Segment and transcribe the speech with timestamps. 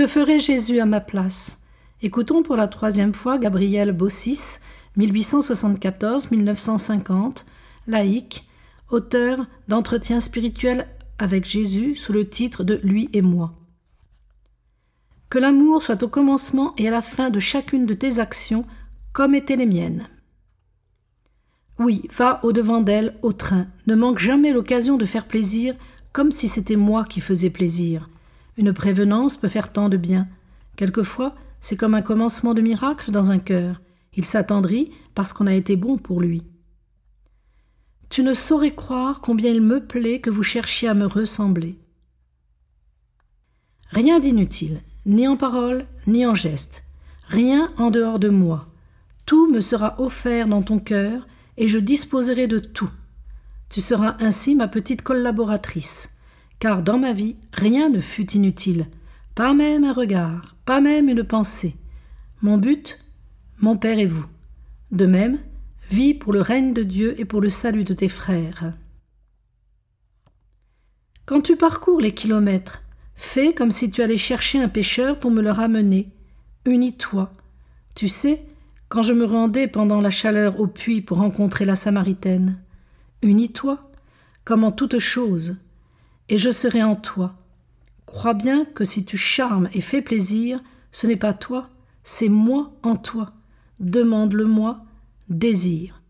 [0.00, 1.60] Que ferait Jésus à ma place?
[2.00, 4.60] Écoutons pour la troisième fois Gabriel Bossis,
[4.96, 7.44] 1874-1950,
[7.86, 8.48] laïque,
[8.88, 13.52] auteur d'Entretien spirituel avec Jésus sous le titre de Lui et moi.
[15.28, 18.64] Que l'amour soit au commencement et à la fin de chacune de tes actions,
[19.12, 20.08] comme étaient les miennes.
[21.78, 23.66] Oui, va au-devant d'elle, au train.
[23.86, 25.74] Ne manque jamais l'occasion de faire plaisir,
[26.14, 28.08] comme si c'était moi qui faisais plaisir.
[28.60, 30.28] Une prévenance peut faire tant de bien.
[30.76, 33.80] Quelquefois, c'est comme un commencement de miracle dans un cœur.
[34.12, 36.42] Il s'attendrit parce qu'on a été bon pour lui.
[38.10, 41.78] Tu ne saurais croire combien il me plaît que vous cherchiez à me ressembler.
[43.92, 46.84] Rien d'inutile, ni en parole, ni en geste.
[47.28, 48.68] Rien en dehors de moi.
[49.24, 52.90] Tout me sera offert dans ton cœur, et je disposerai de tout.
[53.70, 56.10] Tu seras ainsi ma petite collaboratrice,
[56.60, 58.86] car dans ma vie rien ne fut inutile,
[59.34, 61.74] pas même un regard, pas même une pensée.
[62.42, 62.98] Mon but,
[63.58, 64.26] mon Père et vous.
[64.92, 65.38] De même,
[65.90, 68.72] vis pour le règne de Dieu et pour le salut de tes frères.
[71.24, 72.82] Quand tu parcours les kilomètres,
[73.14, 76.10] fais comme si tu allais chercher un pêcheur pour me le ramener.
[76.66, 77.32] Unis-toi.
[77.94, 78.44] Tu sais,
[78.88, 82.58] quand je me rendais pendant la chaleur au puits pour rencontrer la Samaritaine.
[83.22, 83.90] Unis-toi,
[84.44, 85.56] comme en toute chose,
[86.30, 87.34] et je serai en toi.
[88.06, 91.68] Crois bien que si tu charmes et fais plaisir, ce n'est pas toi,
[92.02, 93.32] c'est moi en toi.
[93.80, 94.84] Demande-le-moi,
[95.28, 96.00] désire.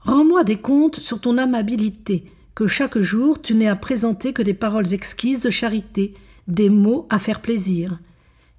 [0.00, 4.54] Rends-moi des comptes sur ton amabilité, que chaque jour tu n'aies à présenter que des
[4.54, 6.14] paroles exquises de charité,
[6.48, 7.98] des mots à faire plaisir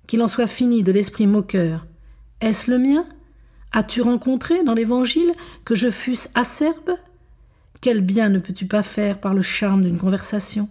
[0.07, 1.85] qu'il en soit fini de l'esprit moqueur.
[2.41, 3.05] Est-ce le mien?
[3.71, 5.31] As-tu rencontré dans l'Évangile
[5.63, 6.97] que je fusse acerbe?
[7.81, 10.69] Quel bien ne peux-tu pas faire par le charme d'une conversation,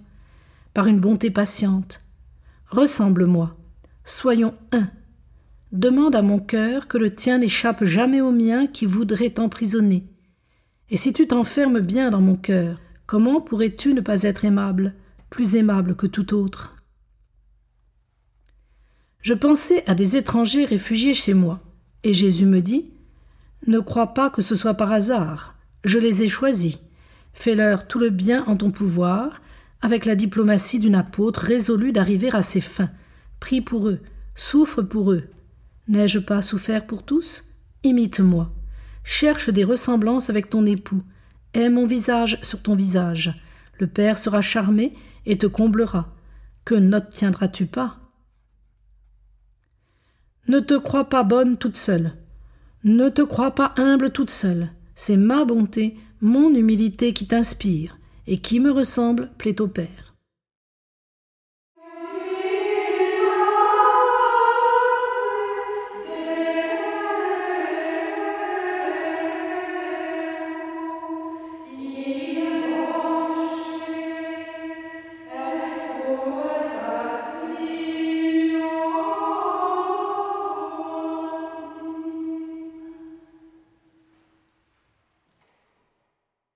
[0.72, 2.00] par une bonté patiente?
[2.68, 3.56] Ressemble-moi,
[4.04, 4.88] soyons un.
[5.72, 10.06] Demande à mon cœur que le tien n'échappe jamais au mien qui voudrait t'emprisonner.
[10.88, 14.94] Et si tu t'enfermes bien dans mon cœur, comment pourrais-tu ne pas être aimable,
[15.30, 16.76] plus aimable que tout autre?
[19.20, 21.58] Je pensais à des étrangers réfugiés chez moi,
[22.04, 22.92] et Jésus me dit
[23.66, 26.78] Ne crois pas que ce soit par hasard, je les ai choisis.
[27.32, 29.40] Fais-leur tout le bien en ton pouvoir,
[29.82, 32.90] avec la diplomatie d'une apôtre résolue d'arriver à ses fins.
[33.38, 34.00] Prie pour eux,
[34.34, 35.24] souffre pour eux.
[35.88, 37.54] N'ai-je pas souffert pour tous?
[37.82, 38.52] Imite-moi.
[39.02, 41.02] Cherche des ressemblances avec ton époux.
[41.54, 43.40] Aie mon visage sur ton visage.
[43.78, 46.14] Le Père sera charmé et te comblera.
[46.64, 47.96] Que n'obtiendras-tu pas?
[50.46, 52.12] Ne te crois pas bonne toute seule.
[52.84, 54.70] Ne te crois pas humble toute seule.
[55.02, 57.96] C'est ma bonté, mon humilité qui t'inspire,
[58.26, 60.14] et qui me ressemble plaît au Père.